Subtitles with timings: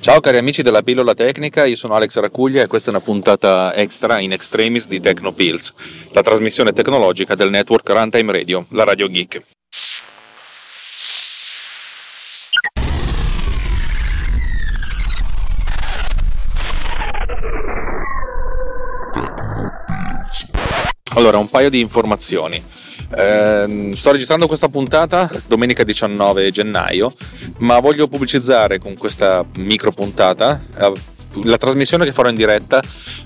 [0.00, 3.74] Ciao cari amici della pillola tecnica, io sono Alex Racuglia e questa è una puntata
[3.74, 5.74] extra in extremis di Tecnopills,
[6.12, 9.42] la trasmissione tecnologica del network Runtime Radio, la Radio Geek.
[21.18, 22.62] Allora, un paio di informazioni.
[23.16, 27.12] Eh, sto registrando questa puntata domenica 19 gennaio,
[27.56, 30.92] ma voglio pubblicizzare con questa micro puntata eh,
[31.42, 32.80] la trasmissione che farò in diretta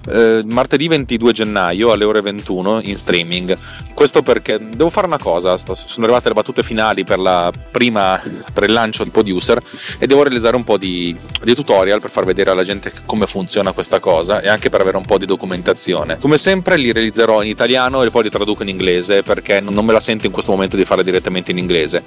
[0.09, 3.57] eh, martedì 22 gennaio alle ore 21 in streaming.
[3.95, 8.21] Questo perché devo fare una cosa, sto, sono arrivate le battute finali per, la prima,
[8.53, 9.61] per il lancio di Producer
[9.99, 13.73] e devo realizzare un po' di, di, tutorial per far vedere alla gente come funziona
[13.73, 16.19] questa cosa e anche per avere un po' di documentazione.
[16.19, 19.93] Come sempre li realizzerò in italiano e poi li traduco in inglese perché non me
[19.93, 22.03] la sento in questo momento di farle direttamente in inglese.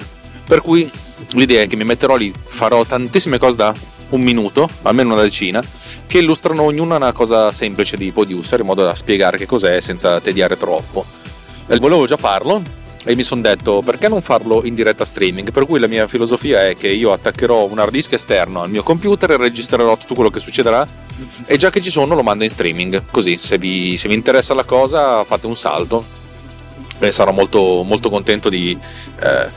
[0.45, 0.89] Per cui
[1.31, 3.73] l'idea è che mi metterò lì, farò tantissime cose da
[4.09, 5.63] un minuto, almeno una decina,
[6.07, 10.19] che illustrano ognuna una cosa semplice di producer in modo da spiegare che cos'è senza
[10.21, 11.05] tediare troppo.
[11.67, 12.61] E volevo già farlo
[13.03, 15.51] e mi sono detto perché non farlo in diretta streaming?
[15.51, 18.83] Per cui la mia filosofia è che io attaccherò un hard disk esterno al mio
[18.83, 20.87] computer e registrerò tutto quello che succederà
[21.45, 23.03] e già che ci sono lo mando in streaming.
[23.11, 26.24] Così se vi, se vi interessa la cosa fate un salto
[26.99, 28.77] e sarò molto, molto contento di,
[29.21, 29.49] eh,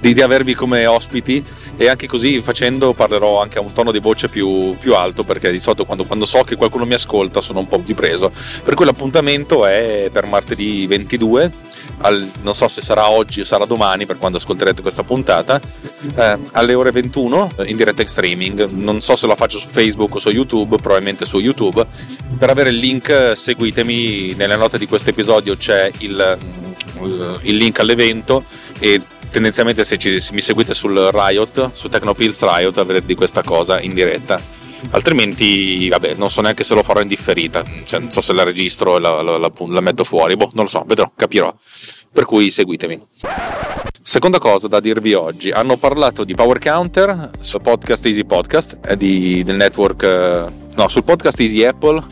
[0.00, 1.44] di, di, avervi come ospiti.
[1.76, 5.50] E anche così facendo parlerò anche a un tono di voce più, più alto perché
[5.50, 8.30] di solito quando, quando, so che qualcuno mi ascolta sono un po' più preso.
[8.62, 11.52] Per cui l'appuntamento è per martedì 22
[11.98, 15.60] al, non so se sarà oggi o sarà domani per quando ascolterete questa puntata
[16.16, 18.68] eh, alle ore 21 in diretta in streaming.
[18.70, 21.86] Non so se lo faccio su Facebook o su YouTube probabilmente su YouTube.
[22.38, 24.34] Per avere il link seguitemi.
[24.34, 26.38] Nelle note di questo episodio c'è il,
[27.42, 28.44] il link all'evento
[28.78, 33.42] e tendenzialmente se, ci, se mi seguite sul Riot, su Tecnopills Riot, avrete di questa
[33.42, 34.40] cosa in diretta.
[34.90, 38.44] Altrimenti, vabbè, non so neanche se lo farò in differita, cioè, non so se la
[38.44, 41.54] registro e la, la, la, la metto fuori, boh, non lo so, vedrò, capirò.
[42.12, 43.00] Per cui seguitemi.
[44.06, 49.42] Seconda cosa da dirvi oggi, hanno parlato di Power Counter sul podcast Easy Podcast di,
[49.42, 50.44] del network, eh,
[50.76, 52.02] no, sul podcast Easy Apple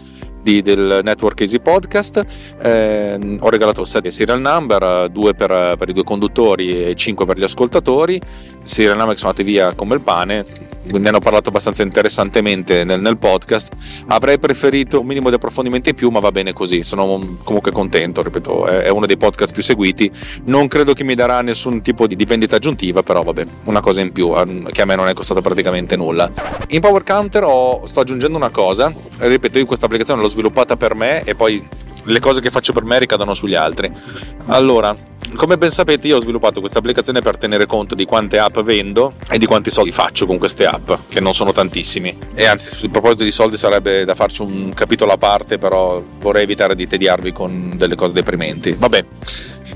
[0.42, 2.24] di, del network Easy Podcast.
[2.60, 7.38] Eh, ho regalato 7 serial number, 2 per, per, i due conduttori e 5 per
[7.38, 8.20] gli ascoltatori.
[8.64, 10.71] Serial number che sono andati via come il pane.
[10.84, 13.72] Ne hanno parlato abbastanza interessantemente nel, nel, podcast.
[14.08, 16.82] Avrei preferito un minimo di approfondimento in più, ma va bene così.
[16.82, 18.22] Sono comunque contento.
[18.22, 20.10] Ripeto, è, è uno dei podcast più seguiti.
[20.44, 24.00] Non credo che mi darà nessun tipo di, di vendita aggiuntiva, però vabbè, una cosa
[24.00, 24.32] in più
[24.70, 26.30] che a me non è costata praticamente nulla.
[26.68, 28.92] In Power Counter ho, sto aggiungendo una cosa.
[29.18, 31.64] Ripeto, io questa applicazione l'ho sviluppata per me e poi
[32.04, 33.90] le cose che faccio per me ricadono sugli altri.
[34.46, 34.94] Allora,
[35.34, 39.14] come ben sapete, io ho sviluppato questa applicazione per tenere conto di quante app vendo
[39.30, 42.16] e di quanti soldi faccio con queste app, che non sono tantissimi.
[42.34, 46.42] E anzi, sul proposito di soldi sarebbe da farci un capitolo a parte, però vorrei
[46.42, 48.74] evitare di tediarvi con delle cose deprimenti.
[48.78, 49.04] Vabbè.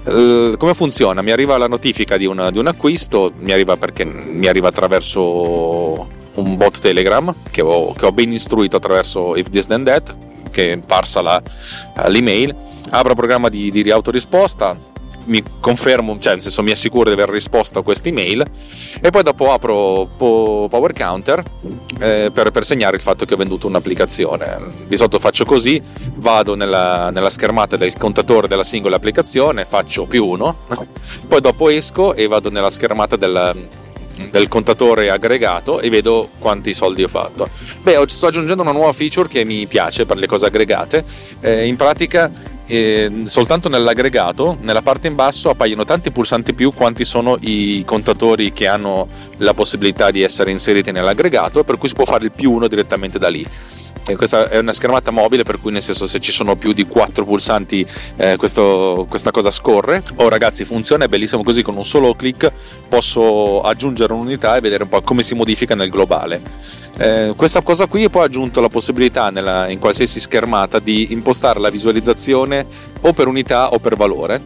[0.04, 1.20] Uh, come funziona?
[1.22, 6.56] Mi arriva la notifica di, una, di un acquisto, mi arriva mi arriva attraverso un
[6.56, 10.16] bot Telegram che ho, che ho ben istruito attraverso If This Then That
[10.50, 11.42] che parsa la,
[12.06, 12.54] l'email
[12.90, 14.78] apro programma di, di autorisposta
[15.26, 18.44] mi confermo, cioè nel senso mi assicuro di aver risposto a questa email
[19.00, 21.42] e poi dopo apro Power Counter
[21.98, 24.58] eh, per, per, segnare il fatto che ho venduto un'applicazione.
[24.86, 25.80] Di solito faccio così,
[26.14, 30.64] vado nella, nella schermata del contatore della singola applicazione, faccio più uno,
[31.28, 33.68] poi dopo esco e vado nella schermata del,
[34.30, 37.48] del contatore aggregato e vedo quanti soldi ho fatto.
[37.82, 41.04] Beh, sto aggiungendo una nuova feature che mi piace per le cose aggregate.
[41.40, 42.30] Eh, in pratica,
[42.66, 48.52] eh, soltanto nell'aggregato, nella parte in basso appaiono tanti pulsanti più quanti sono i contatori
[48.52, 52.52] che hanno la possibilità di essere inseriti nell'aggregato, per cui si può fare il più
[52.52, 53.46] uno direttamente da lì
[54.14, 57.24] questa è una schermata mobile per cui nel senso se ci sono più di 4
[57.24, 57.84] pulsanti
[58.16, 60.02] eh, questo, questa cosa scorre.
[60.16, 62.50] Oh ragazzi funziona è bellissimo così con un solo clic
[62.88, 66.40] posso aggiungere un'unità e vedere un po' come si modifica nel globale.
[66.98, 71.60] Eh, questa cosa qui poi ha aggiunto la possibilità nella, in qualsiasi schermata di impostare
[71.60, 72.64] la visualizzazione
[73.00, 74.42] o per unità o per valore.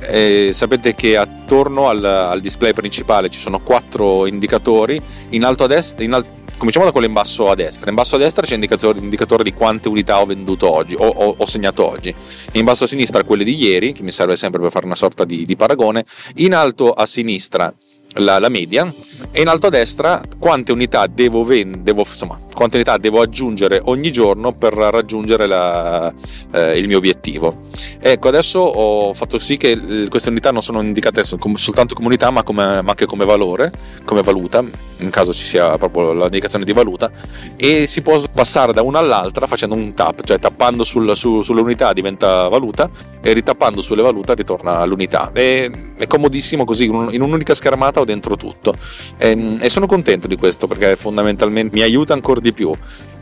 [0.00, 5.66] Eh, sapete che attorno al, al, display principale ci sono quattro indicatori in alto a
[5.66, 6.24] destra in, al,
[6.58, 7.88] cominciamo da quello in basso a destra.
[7.88, 11.46] In basso a destra c'è l'indicatore, di quante unità ho venduto oggi, o ho, ho,
[11.46, 12.14] segnato oggi.
[12.52, 15.24] In basso a sinistra quelle di ieri, che mi serve sempre per fare una sorta
[15.24, 16.04] di, di paragone.
[16.36, 17.72] In alto a sinistra
[18.14, 18.92] la, la, media
[19.30, 24.10] e in alto a destra quante unità devo vendere, insomma, quante unità devo aggiungere ogni
[24.10, 26.12] giorno per raggiungere la,
[26.50, 27.66] eh, il mio obiettivo.
[28.00, 32.42] Ecco, adesso ho fatto sì che queste unità non sono indicate soltanto come unità, ma,
[32.42, 33.70] come, ma anche come valore,
[34.04, 34.64] come valuta,
[34.96, 37.12] in caso ci sia proprio l'indicazione di valuta,
[37.56, 41.60] e si può passare da una all'altra facendo un tap, cioè tappando sul, su, sulle
[41.60, 42.90] unità diventa valuta
[43.20, 45.30] e ritappando sulle valute ritorna all'unità.
[45.32, 48.74] E, è comodissimo così, in un'unica schermata ho dentro tutto.
[49.16, 52.74] E, e sono contento di questo perché fondamentalmente mi aiuta ancora di più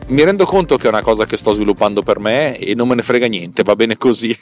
[0.09, 2.95] mi rendo conto che è una cosa che sto sviluppando per me e non me
[2.95, 4.31] ne frega niente, va bene così.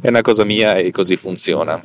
[0.00, 1.82] è una cosa mia e così funziona.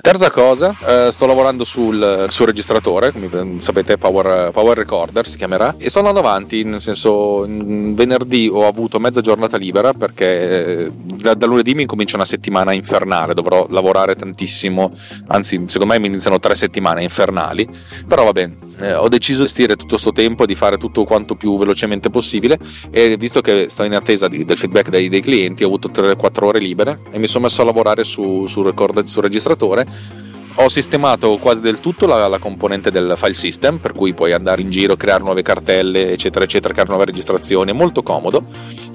[0.00, 5.74] Terza cosa, eh, sto lavorando sul, sul, registratore, come sapete Power, Power, Recorder si chiamerà,
[5.78, 11.34] e sto andando avanti, nel senso venerdì ho avuto mezza giornata libera perché eh, da,
[11.34, 14.92] da, lunedì mi comincia una settimana infernale, dovrò lavorare tantissimo,
[15.26, 17.68] anzi secondo me mi iniziano tre settimane infernali,
[18.06, 21.34] però va bene, eh, ho deciso di gestire tutto questo tempo, di fare tutto quanto
[21.34, 22.58] più velocemente possibile
[22.90, 26.44] e visto che sto in attesa di, del feedback dei, dei, clienti ho avuto 3-4
[26.44, 29.86] ore libere e mi sono messo a lavorare su, su record, sul registratore
[30.54, 34.60] ho sistemato quasi del tutto la, la, componente del file system, per cui puoi andare
[34.60, 38.44] in giro, creare nuove cartelle, eccetera, eccetera, creare nuove registrazioni, è molto comodo.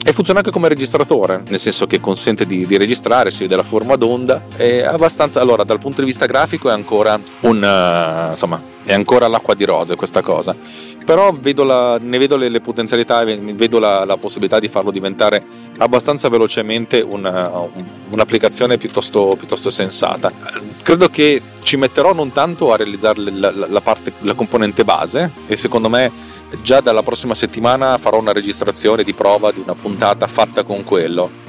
[0.05, 3.63] E funziona anche come registratore, nel senso che consente di, di registrare, si vede la
[3.63, 8.61] forma d'onda, è abbastanza, allora dal punto di vista grafico è ancora un, uh, insomma,
[8.83, 10.55] è ancora l'acqua di rose questa cosa
[11.05, 15.41] però vedo la, ne vedo le, le potenzialità vedo la, la, possibilità di farlo diventare
[15.77, 17.51] abbastanza velocemente una,
[18.09, 20.31] un'applicazione piuttosto, piuttosto, sensata.
[20.81, 25.55] Credo che ci metterò non tanto a realizzare la, la, parte, la componente base e
[25.55, 26.11] secondo me
[26.61, 31.44] già dalla prossima settimana farò una registrazione di prova di una puntata fatta con quello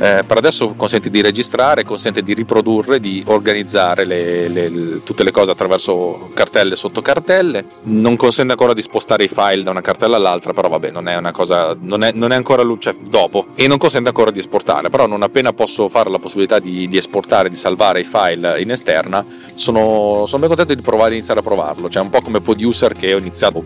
[0.00, 5.30] eh, per adesso consente di registrare, consente di riprodurre, di organizzare le, le, tutte le
[5.30, 10.16] cose attraverso cartelle sotto cartelle, non consente ancora di spostare i file da una cartella
[10.16, 13.48] all'altra, però vabbè non è una cosa, non è, non è ancora luce dopo.
[13.54, 16.96] E non consente ancora di esportare, però non appena posso fare la possibilità di, di
[16.96, 19.22] esportare, di salvare i file in esterna,
[19.54, 23.12] sono, sono ben contento di provare, iniziare a provarlo, cioè un po' come Producer che
[23.12, 23.62] ho iniziato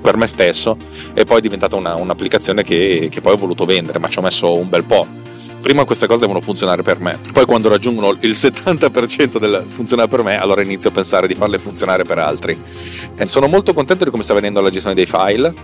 [0.00, 0.76] per me stesso
[1.14, 4.22] e poi è diventata una, un'applicazione che, che poi ho voluto vendere, ma ci ho
[4.22, 5.22] messo un bel po'
[5.64, 10.22] prima queste cose devono funzionare per me, poi quando raggiungono il 70% del funzionare per
[10.22, 12.60] me, allora inizio a pensare di farle funzionare per altri.
[13.16, 15.54] E sono molto contento di come sta venendo la gestione dei file,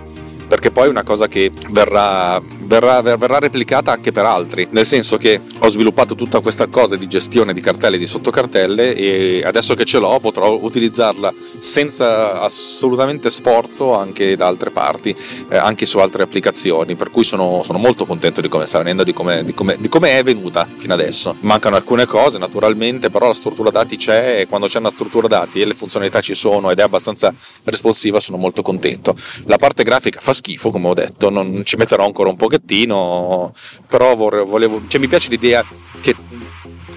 [0.50, 5.16] perché poi è una cosa che verrà verrà, verrà, replicata anche per altri, nel senso
[5.16, 9.74] che ho sviluppato tutta questa cosa di gestione di cartelle e di sottocartelle e adesso
[9.74, 15.14] che ce l'ho potrò utilizzarla senza assolutamente sforzo anche da altre parti,
[15.48, 19.02] eh, anche su altre applicazioni, per cui sono, sono, molto contento di come sta venendo,
[19.02, 21.36] di come, di, come, di come è venuta fino adesso.
[21.40, 25.60] Mancano alcune cose naturalmente, però la struttura dati c'è e quando c'è una struttura dati
[25.60, 27.32] e le funzionalità ci sono ed è abbastanza
[27.64, 29.14] responsiva sono molto contento.
[29.46, 33.52] La parte grafica fa schifo, come ho detto, non ci metterò ancora un pochettino
[33.88, 35.64] però volevo, cioè, mi piace l'idea
[36.00, 36.14] che,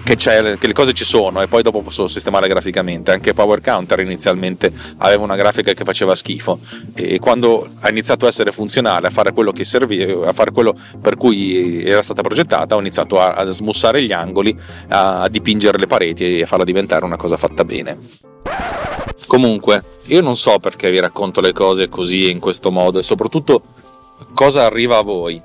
[0.04, 3.10] che, che, le cose ci sono e poi dopo posso sistemare graficamente.
[3.10, 6.60] Anche Power Counter inizialmente aveva una grafica che faceva schifo
[6.94, 11.16] e quando ha iniziato a essere funzionale, a fare quello serviva, a fare quello per
[11.16, 14.56] cui era stata progettata, ho iniziato a, a smussare gli angoli,
[14.88, 17.98] a dipingere le pareti e a farla diventare una cosa fatta bene.
[19.26, 23.62] Comunque, io non so perché vi racconto le cose così in questo modo e soprattutto
[24.34, 25.42] cosa arriva a voi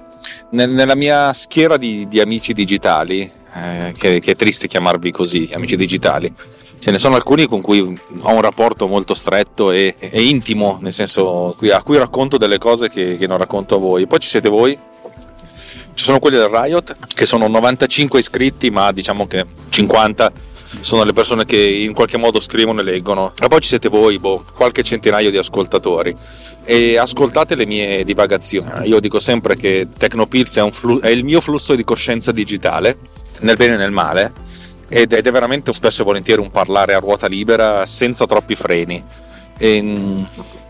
[0.51, 5.75] nella mia schiera di, di amici digitali, eh, che, che, è triste chiamarvi così, amici
[5.75, 6.31] digitali,
[6.79, 10.93] ce ne sono alcuni con cui ho un rapporto molto stretto e, e intimo, nel
[10.93, 14.07] senso a cui racconto delle cose che, che non racconto a voi.
[14.07, 14.77] Poi ci siete voi,
[15.93, 20.31] ci sono quelli del Riot, che sono 95 iscritti, ma diciamo che 50
[20.81, 23.33] sono le persone che in qualche modo scrivono e leggono.
[23.37, 26.15] E poi ci siete voi, boh, qualche centinaio di ascoltatori.
[26.63, 28.87] E ascoltate le mie divagazioni.
[28.87, 32.97] Io dico sempre che Tecnopilz è, flu- è il mio flusso di coscienza digitale,
[33.39, 34.33] nel bene e nel male,
[34.87, 39.03] ed è veramente spesso e volentieri un parlare a ruota libera senza troppi freni.
[39.57, 40.25] E,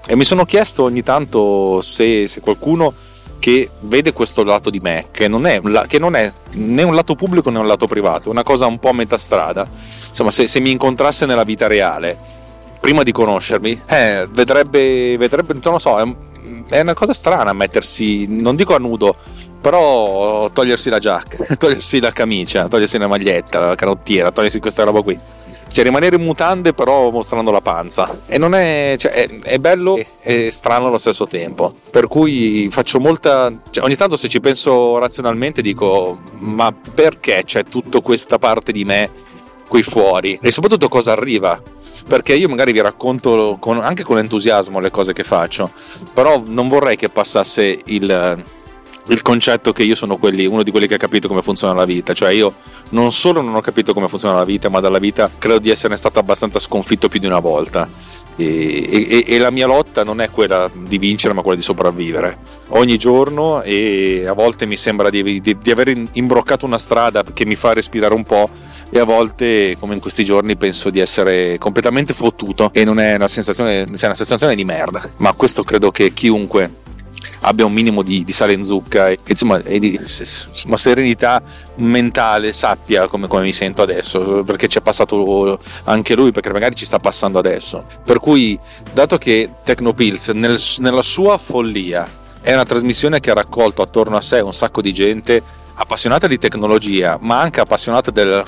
[0.08, 2.94] e mi sono chiesto ogni tanto se, se qualcuno
[3.40, 7.16] che vede questo lato di me, che non, è, che non è né un lato
[7.16, 9.68] pubblico né un lato privato, una cosa un po' a metà strada.
[10.10, 12.18] Insomma, se, se mi incontrasse nella vita reale,
[12.82, 16.16] prima di conoscermi, eh, vedrebbe, vedrebbe, non lo so, è,
[16.70, 19.16] è una cosa strana mettersi, non dico a nudo,
[19.60, 25.02] però togliersi la giacca, togliersi la camicia, togliersi la maglietta, la canottiera, togliersi questa roba
[25.02, 25.20] qui.
[25.72, 28.22] Cioè rimanere in mutande però mostrando la panza.
[28.26, 31.76] E non è, cioè, è, è bello e è strano allo stesso tempo.
[31.92, 37.64] Per cui faccio molta cioè, ogni tanto se ci penso razionalmente dico ma perché c'è
[37.64, 39.12] tutta questa parte di me
[39.68, 40.40] qui fuori?
[40.42, 41.62] E soprattutto cosa arriva?
[42.08, 45.72] Perché io magari vi racconto con, anche con entusiasmo le cose che faccio,
[46.12, 48.44] però non vorrei che passasse il,
[49.10, 51.86] il concetto che io sono quelli, uno di quelli che ha capito come funziona la
[51.86, 52.56] vita, cioè io
[52.90, 55.96] non solo non ho capito come funziona la vita, ma dalla vita credo di essere
[55.98, 58.18] stato abbastanza sconfitto più di una volta.
[58.36, 62.38] E, e, e, la mia lotta non è quella di vincere, ma quella di sopravvivere
[62.70, 63.62] ogni giorno.
[63.64, 67.74] E a volte mi sembra di, di, di aver imbroccato una strada che mi fa
[67.74, 68.50] respirare un po'.
[68.92, 73.16] E a volte, come in questi giorni, penso di essere completamente fottuto e non è
[73.16, 75.08] una sensazione, è una sensazione di merda.
[75.18, 76.88] Ma questo credo che chiunque
[77.42, 80.00] abbia un minimo di, di sale in zucca e, insomma, e di
[80.66, 81.42] una serenità
[81.76, 86.76] mentale sappia come, come, mi sento adesso perché ci è passato anche lui perché magari
[86.76, 87.86] ci sta passando adesso.
[88.04, 88.60] Per cui
[88.94, 92.08] dato che Tecnopills nel, nella sua follia
[92.42, 95.42] è una trasmissione che ha raccolto attorno a sé un sacco di gente
[95.76, 98.44] appassionata di tecnologia ma anche appassionata del,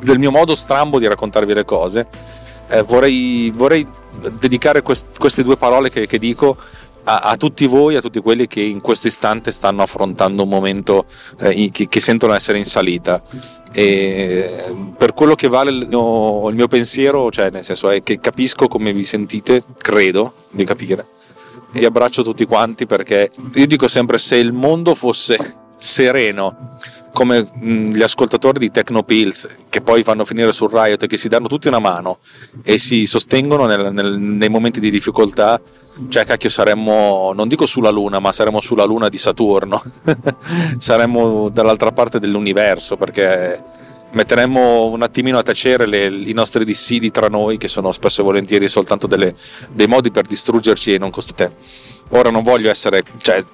[0.00, 2.06] del mio modo strambo di raccontarvi le cose
[2.68, 3.86] eh, vorrei, vorrei,
[4.38, 6.56] dedicare quest, queste due parole che, che dico
[7.08, 11.06] a, a, tutti voi, a tutti quelli che in questo istante stanno affrontando un momento
[11.38, 13.22] eh, che, che, sentono essere in salita.
[13.72, 18.18] E per quello che vale il mio, il mio pensiero, cioè nel senso è che
[18.20, 21.06] capisco come vi sentite, credo di capire.
[21.72, 26.76] Vi abbraccio tutti quanti perché io dico sempre se il mondo fosse sereno
[27.12, 31.48] come gli ascoltatori di Tecnopills che poi fanno finire sul Riot e che si danno
[31.48, 32.18] tutti una mano
[32.62, 35.58] e si sostengono nel, nel, nei momenti di difficoltà.
[36.08, 39.82] Cioè cacchio saremmo non dico sulla luna ma saremmo sulla luna di Saturno.
[40.78, 43.62] Saremmo dall'altra parte dell'universo perché
[44.12, 48.24] metteremmo un attimino a tacere le, i nostri dissidi tra noi che sono spesso e
[48.24, 49.34] volentieri soltanto delle,
[49.70, 51.52] dei modi per distruggerci e non costruire
[52.10, 53.44] ora non voglio essere cioè,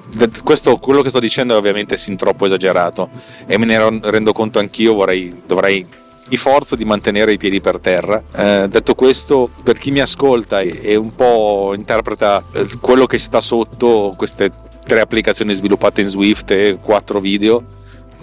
[0.44, 3.08] questo, quello che sto dicendo è ovviamente sin troppo esagerato
[3.46, 5.86] e me ne rendo conto anch'io vorrei, dovrei
[6.32, 8.22] mi forzo di mantenere i piedi per terra.
[8.34, 13.18] Eh, detto questo, per chi mi ascolta e, e un po' interpreta eh, quello che
[13.18, 17.62] sta sotto queste tre applicazioni sviluppate in Swift e quattro video,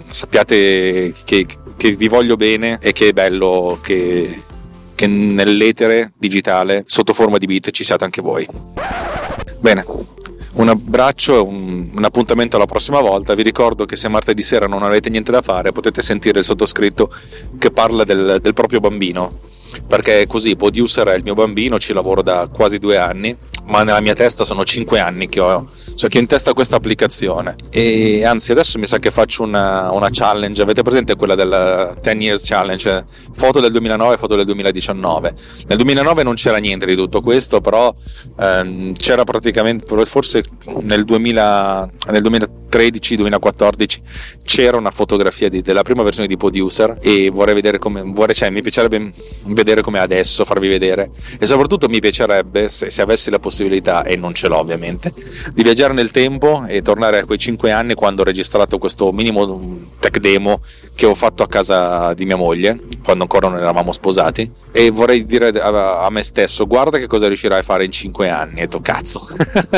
[0.08, 1.46] sappiate che,
[1.76, 4.42] che vi voglio bene e che è bello che,
[4.96, 8.46] che nell'etere digitale sotto forma di beat ci siate anche voi.
[9.60, 9.84] Bene,
[10.52, 13.34] un abbraccio e un, un, appuntamento alla prossima volta.
[13.34, 17.12] Vi ricordo che se martedì sera non avete niente da fare potete sentire il sottoscritto
[17.58, 19.48] che parla del, del proprio bambino.
[19.86, 23.36] Perché così, Producer è il mio bambino, ci lavoro da quasi due anni
[23.70, 26.76] ma nella mia testa sono 5 anni che ho, cioè che ho in testa questa
[26.76, 27.54] applicazione.
[27.70, 32.16] E anzi adesso mi sa che faccio una, una challenge, avete presente quella del 10
[32.18, 35.34] years challenge, foto del 2009 e foto del 2019.
[35.68, 37.94] Nel 2009 non c'era niente di tutto questo, però
[38.38, 40.42] ehm, c'era praticamente, forse
[40.80, 42.22] nel, 2000, nel
[42.70, 43.98] 2013-2014
[44.44, 48.50] c'era una fotografia di, della prima versione di Producer e vorrei vedere come, vorrei, cioè,
[48.50, 49.12] mi piacerebbe
[49.46, 51.10] vedere come adesso, farvi vedere.
[51.38, 55.12] E soprattutto mi piacerebbe se, se avessi la possibilità e non ce l'ho ovviamente,
[55.52, 59.88] di viaggiare nel tempo e tornare a quei 5 anni quando ho registrato questo minimo
[59.98, 60.62] tech demo
[60.94, 65.24] che ho fatto a casa di mia moglie, quando ancora non eravamo sposati, e vorrei
[65.24, 68.80] dire a, me stesso, guarda che cosa riuscirai a fare in 5 anni, e to
[68.80, 69.26] cazzo,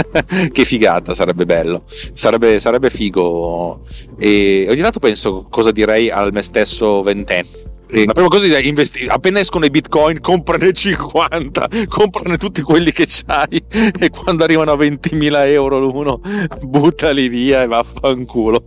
[0.51, 3.83] che figata, sarebbe bello, sarebbe, sarebbe figo,
[4.19, 9.13] e ogni tanto penso cosa direi al me stesso ventenne la prima cosa è investire.
[9.13, 13.63] Appena escono i bitcoin, comprane 50, comprane tutti quelli che c'hai
[13.99, 16.21] e quando arrivano a 20.000 euro l'uno,
[16.63, 18.65] buttali via e vaffanculo.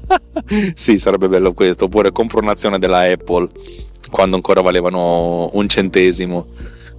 [0.74, 1.84] sì, sarebbe bello questo.
[1.84, 3.48] Oppure compro un'azione della Apple
[4.10, 6.48] quando ancora valevano un centesimo.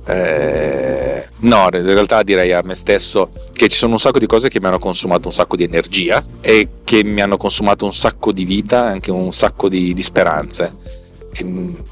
[0.07, 0.98] Eh,
[1.39, 4.59] no, in realtà direi a me stesso che ci sono un sacco di cose che
[4.59, 8.45] mi hanno consumato un sacco di energia e che mi hanno consumato un sacco di
[8.45, 10.97] vita, anche un sacco di, di speranze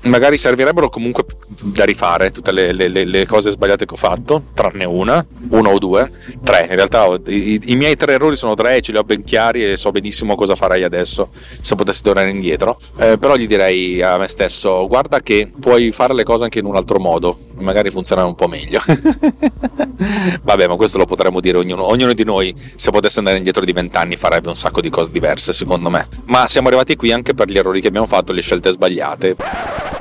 [0.01, 4.83] magari servirebbero comunque da rifare tutte le, le, le, cose sbagliate che ho fatto, tranne
[4.85, 6.11] una, uno o due,
[6.43, 6.67] tre.
[6.69, 9.77] In realtà i, i, miei tre errori sono tre, ce li ho ben chiari e
[9.77, 11.29] so benissimo cosa farei adesso
[11.61, 12.77] se potessi tornare indietro.
[12.97, 16.65] Eh, però gli direi a me stesso: guarda che puoi fare le cose anche in
[16.65, 18.81] un altro modo, magari funzionare un po' meglio.
[20.43, 23.73] Vabbè, ma questo lo potremmo dire ognuno, ognuno di noi, se potesse andare indietro di
[23.73, 26.07] vent'anni, farebbe un sacco di cose diverse, secondo me.
[26.25, 29.35] Ma siamo arrivati qui anche per gli errori che abbiamo fatto, le scelte sbagliate.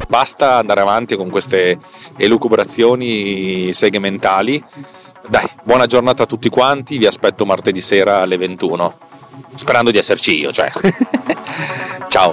[0.08, 1.78] Basta andare avanti con queste
[2.16, 4.62] elucubrazioni segmentali.
[5.28, 8.98] Dai, buona giornata a tutti quanti, vi aspetto martedì sera alle 21.
[9.54, 10.70] Sperando di esserci io, cioè.
[12.08, 12.32] Ciao.